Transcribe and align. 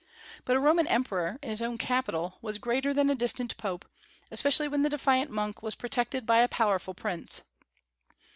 But 0.45 0.55
a 0.55 0.59
Roman 0.59 0.87
emperor, 0.87 1.37
in 1.43 1.51
his 1.51 1.61
own 1.61 1.77
capital, 1.77 2.39
was 2.41 2.57
greater 2.57 2.91
than 2.91 3.07
a 3.11 3.13
distant 3.13 3.55
Pope, 3.57 3.85
especially 4.31 4.67
when 4.67 4.81
the 4.81 4.89
defiant 4.89 5.29
monk 5.29 5.61
was 5.61 5.75
protected 5.75 6.25
by 6.25 6.39
a 6.39 6.47
powerful 6.47 6.95
prince. 6.95 7.43